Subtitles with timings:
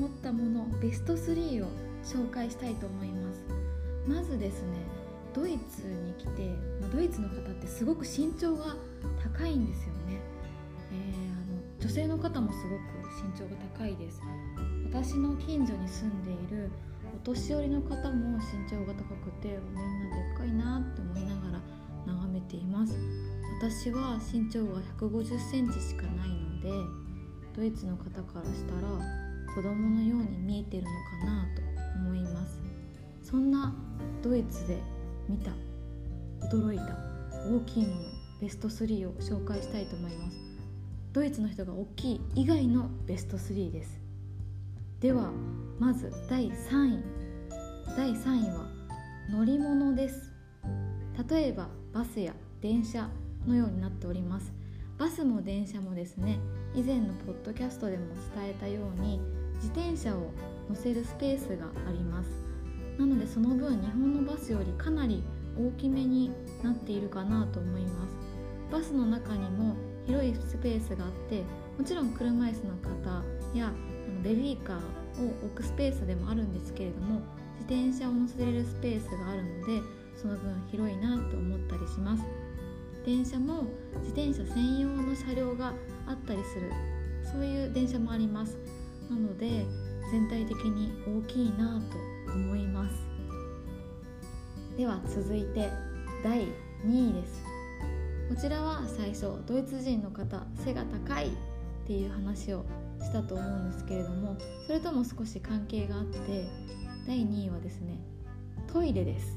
[0.00, 1.68] 思ったものベスト3を
[2.02, 3.44] 紹介したいと思います。
[4.08, 4.78] まずですね
[5.34, 8.76] ドイツに来て、まドイツの方ってすごく身長が
[9.22, 10.18] 高いんですよね、
[10.90, 12.82] えー、あの女性の方もすごく
[13.22, 14.22] 身長が高いです。
[14.86, 16.70] 私の近所に住んでいる
[17.14, 21.60] お年寄りの方も身長が高くてみんなでっかいなって思いながら
[22.06, 22.96] 眺めています。
[23.60, 26.70] 私は身長が1 5 0センチしかないので
[27.54, 31.62] ドイツの方からしたら子供のように見えてるのかなと
[31.96, 32.60] 思います。
[33.22, 33.74] そんな
[34.22, 34.78] ドイツで
[35.28, 35.52] 見た
[36.46, 36.96] 驚いた
[37.48, 38.02] 大きいもの
[38.40, 40.36] ベスト3を紹介したいと思います。
[41.12, 44.00] ドイツの人が大きい以外のベスト3です。
[45.00, 45.30] では
[45.78, 47.02] まず第3位。
[47.96, 48.68] 第3位は
[49.30, 50.32] 乗り物です。
[51.28, 53.08] 例えばバスや電車
[53.46, 54.52] のようになっております。
[54.98, 56.38] バスも電車もですね
[56.74, 59.18] 以前のポッドキャストでも伝えたように
[59.62, 60.32] 自転車を
[60.68, 62.30] 乗せるスペースがあります。
[62.98, 65.22] なのでその分日本のバスよりかなり
[65.56, 66.30] 大きめに
[66.62, 68.16] なっているかなと思います。
[68.72, 71.44] バスの中にも広いスペースがあって
[71.76, 73.22] もちろん車椅子の方
[73.54, 73.72] や
[74.22, 74.80] ベビーカーを
[75.46, 77.20] 置くスペースでもあるんですけれども
[77.58, 79.82] 自転車を乗せれるスペースがあるので
[80.16, 82.24] その分広いなと思ったりします。
[83.04, 83.64] 電車も
[84.02, 85.72] 自転車専用の車両が
[86.06, 86.70] あったりする
[87.24, 88.58] そういう電車もあります。
[89.10, 89.66] なので
[90.10, 91.80] 全体的に大きいな
[92.26, 92.96] と思います。
[94.76, 95.68] では続いて
[96.22, 96.46] 第
[96.86, 97.42] 2位です。
[98.30, 101.30] こちらは最初ドイツ人の方背が高いっ
[101.84, 102.64] ていう話を
[103.00, 106.46] したと思うんですけれどもそれとも少し関係があって
[107.08, 107.98] 第2位はですね
[108.72, 109.36] トイレです、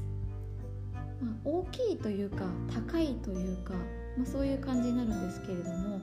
[1.20, 3.74] まあ、大きいというか高いというか、
[4.16, 6.00] まあ、そういう感じになるんですけれども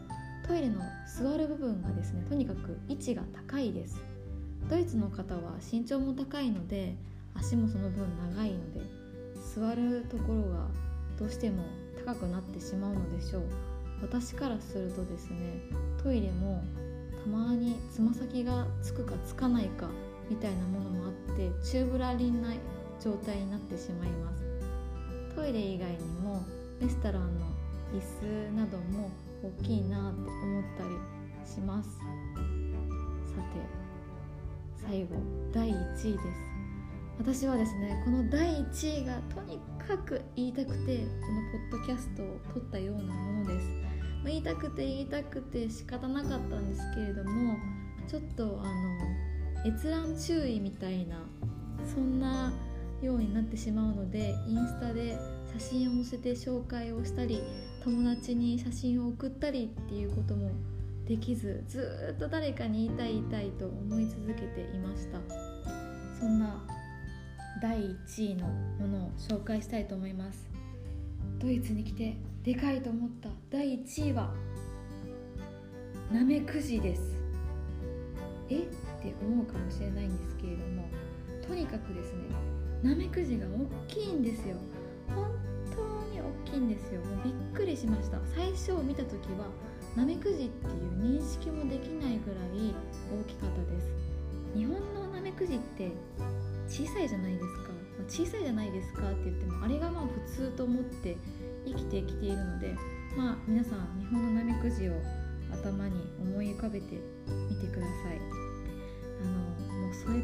[0.47, 4.01] トイレの座る部分がですねとにかく位置が高いです。
[4.69, 6.95] ドイツの方は身長も高いので
[7.35, 8.81] 足もその分長いので
[9.55, 10.67] 座るところが
[11.17, 11.63] どうしても
[12.05, 13.43] 高くなってしまうのでしょう。
[14.01, 15.61] 私からするとですね
[16.01, 16.63] トイレも
[17.23, 19.87] たまにつま先がつくかつかないか
[20.29, 22.49] みたいなものもあって宙ぶらりんな
[23.03, 24.43] 状態になってしまいます。
[25.35, 26.43] トイレ以外にも
[26.81, 27.45] レストランの
[27.93, 29.11] 椅子なども
[29.43, 30.89] 大きいなって思ったり
[31.45, 31.89] します。
[31.89, 33.81] さて
[34.75, 35.15] 最後
[35.51, 36.51] 第1位です。
[37.19, 43.67] 私はですねこの第1位がとにかく言いたくてこのポッドキャストを撮ったようなものです。
[44.23, 47.57] ま言いたくて言いたくて仕方なかったんですけれども
[48.07, 51.17] ちょっとあの閲覧注意みたいな
[51.85, 52.53] そんな
[53.01, 55.17] ようになってしまうのでインスタで
[55.53, 57.41] 写真を載せて紹介をしたり
[57.83, 60.51] 友達に写真を送ったりっていうことも
[61.07, 65.19] できずずっと誰かに言いたい言いたいと思い続けていました。
[66.19, 66.63] そんな
[67.61, 68.47] 第1位の
[68.79, 70.47] ものを紹介したいと思います。
[71.39, 74.31] ドイツに来てでかいと思った第1位は
[76.11, 77.15] ナメクジです。
[78.49, 78.57] え？
[78.57, 78.59] っ
[79.01, 80.83] て思うかもしれないんですけれども
[81.47, 82.19] とにかくですね
[82.83, 84.55] ナメクジが大きいんですよ。
[85.15, 85.25] 本
[86.45, 87.01] きいんですよ。
[87.01, 88.19] もうびっくりしました。
[88.35, 89.47] 最初見た時は
[89.95, 92.73] ナメクジっていう認識もできないぐらい
[93.11, 93.87] 大きかったです。
[94.55, 95.91] 日本のナメクジって
[96.67, 97.71] 小さいじゃないですか。
[98.07, 101.17] 小さいじゃないですかって言ってもあれがまあ普通と思って
[101.65, 102.75] 生きてきているので
[103.15, 104.93] まあ皆さん日本のナメクジを
[105.53, 106.99] 頭に思い浮かべて
[107.49, 108.19] みてください。
[109.21, 110.21] あのもうそれ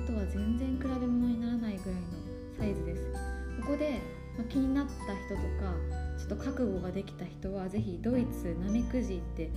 [4.48, 5.74] 気になった人とか
[6.18, 9.50] ちょっと覚悟ができた人は是非ドイツナメクジって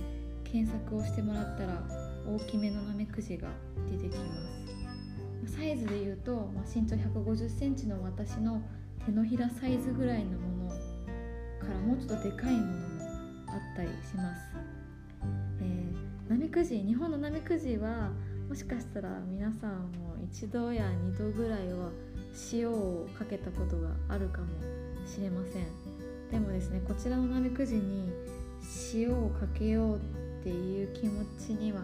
[0.43, 1.83] 検索をしてもらったら
[2.27, 3.47] 大きめのナメクジが
[3.89, 4.61] 出てきます。
[5.55, 8.61] サイズで言うと、まあ、身長1 5 0センチの私の
[9.05, 12.77] 手のひらサイズぐらいのものからもうちょっとでかいものも
[13.47, 14.41] あったりします、
[15.61, 18.11] えー、ナメクジ日本のナメクジは
[18.51, 21.89] もしかしたら皆さんも一度や二度ぐらいは
[22.51, 24.47] 塩をかけたことがあるかも
[25.07, 25.63] しれません。
[26.29, 28.11] でもですねこちらのナメクジに
[28.93, 29.99] 塩をかけようっ
[30.43, 31.79] ていう気持ちには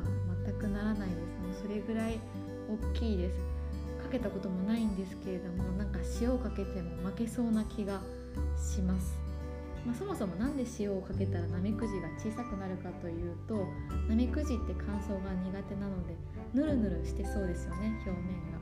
[0.46, 1.18] 全くならないです。
[1.18, 2.20] もうそれぐらい
[2.70, 3.38] 大きいです。
[4.04, 8.02] かけたこともないんですけれどもなんか塩をかけても負けそうな気が
[8.58, 9.27] します。
[9.88, 13.66] まあ、そもそも何で塩をかけたらナメクジが小さくなるかというと
[14.10, 16.14] ナメクジって乾燥が苦手なので
[16.54, 18.58] ヌルヌルしてそうですよね表面が。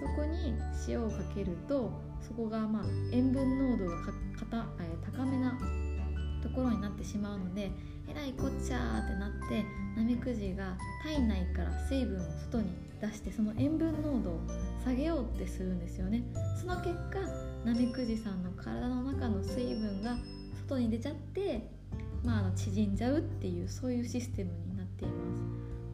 [0.00, 0.54] そこに
[0.88, 1.90] 塩をかけると
[2.22, 5.58] そこがまあ塩分濃度がかかた、え高めな
[6.42, 7.70] ところになってしまうので
[8.08, 9.64] えらいこっちゃーってなって
[9.96, 14.40] ナメクジが体内から水分を外に出してその塩分濃度を
[14.84, 16.22] 下げようってするんですよね
[16.60, 17.18] その結果
[17.64, 20.16] ナメクジさんの体の中の水分が
[20.68, 21.62] 外に出ちゃって、
[22.22, 25.42] まあ、あの縮んじゃうっていうそういうシステムになっています、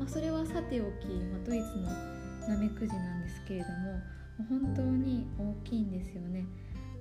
[0.01, 1.89] まあ、それはさておき、まあ、ドイツの
[2.49, 4.15] ナメクジなんですけれども
[4.49, 6.45] 本当に大きいんですよね。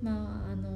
[0.00, 0.68] まああの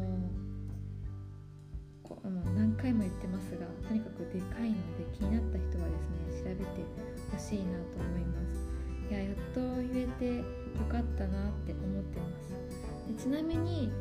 [2.03, 6.83] こ何回も言ってますがとにかくでかいので気になった人はですね調べて
[7.31, 8.69] ほしいなと思います。
[9.09, 9.61] いややっと
[9.93, 10.45] 言えてよ
[10.91, 13.17] かったなって思ってます。
[13.17, 13.93] でちなみに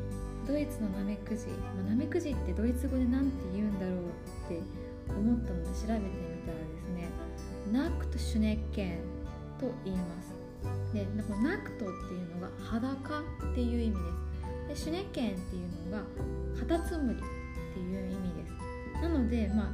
[0.48, 4.62] ドイツのナメクジ、まあ、ナメクジってドイツ語で何て言うんだろうって
[5.10, 7.08] 思ったので調べてみたらですね
[7.70, 8.98] ナクトシュネッケン
[9.60, 10.32] と言います。
[10.94, 13.22] でこのナクトっていうのが裸っ
[13.54, 13.96] ていう意味
[14.68, 14.84] です。
[14.84, 16.04] でシュネッケンっていうのが
[16.58, 17.22] カタツムリっ
[17.74, 19.02] ていう意味です。
[19.02, 19.70] なのでまあ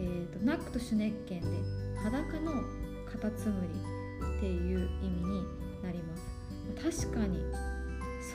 [0.00, 1.46] えーと、ナクトシュネッケンで
[2.02, 2.62] 裸の
[3.10, 5.46] カタツムリっていう意味に
[5.82, 7.02] なります。
[7.06, 7.44] 確かに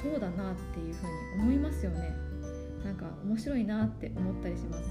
[0.01, 2.11] そうだなっていうふうに思いますよね。
[2.83, 4.83] なんか面白いなって思ったりします。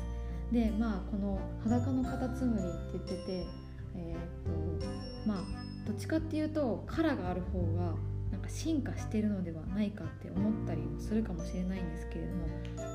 [0.53, 3.47] でまあこの裸のカタツムリって言ってて
[3.95, 4.87] えー、っと
[5.27, 5.39] まあ
[5.87, 7.95] どっちかっていうと殻がある方が
[8.31, 12.47] なんか進化してるのではないかって思ったりするかもしれないんですけれども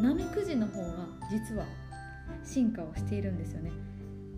[0.01, 1.65] ナメクジの方が実は
[2.43, 3.71] 進化をしているんですよね。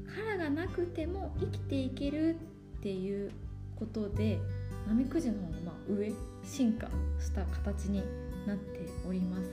[0.07, 2.35] 殻がなくても生きていける
[2.79, 3.31] っていう
[3.75, 4.39] ことで
[4.89, 6.11] ナメクジの方がま上
[6.43, 6.87] 進化
[7.19, 8.01] した形に
[8.47, 9.51] なっております、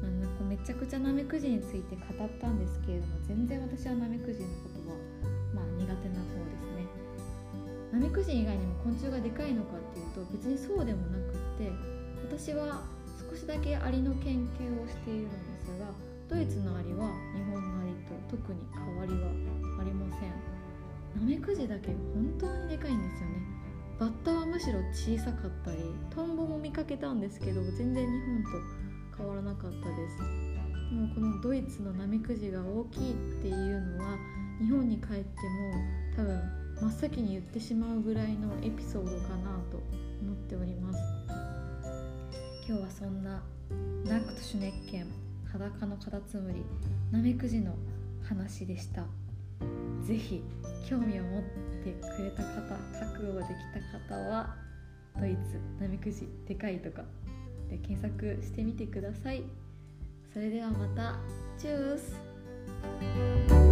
[0.00, 4.96] まあ、なんかめちゃくちゃナメクジについて語ったんですけれども全然私はナメクジのことは
[5.52, 6.88] まあ苦手な方ですね。
[7.92, 11.68] ナメクジ以外にも昆虫がでかいのかっていうと別にそうでもなくって
[12.24, 12.80] 私は
[13.28, 15.36] 少しだけアリの研究をしているので
[15.68, 15.92] すが
[16.32, 19.28] ドイツのアリは日本のアリと特に変わりは
[19.80, 20.32] ありません。
[21.20, 23.37] ナメクジだけ本当にでかいんですよね。
[23.98, 25.78] バッタはむしろ小さかったり
[26.14, 28.50] トンボも見かけたんですけど全然日本と
[29.18, 30.18] 変わらなかったです。
[30.18, 34.16] でもこのドイツのナメクジが大きいっていうのは
[34.60, 35.24] 日本に帰っても
[36.16, 36.40] 多分
[36.80, 39.78] 真っ先に言ってしまうぐらいのエピソードかなと
[40.22, 40.98] 思っております。
[42.68, 43.42] 今日はそんな
[44.04, 45.08] ナックトシュネッケン
[45.50, 46.62] 裸のカタツムリ
[47.10, 47.74] ナメクジの
[48.22, 49.04] 話でした。
[50.04, 50.42] 是非
[50.88, 51.42] 興味を持っ
[51.82, 51.87] て
[55.20, 57.02] ドイツナメクジでかいとか。
[57.68, 59.42] で検索してみてください。
[60.32, 61.18] それではまた。
[61.58, 63.67] チュース。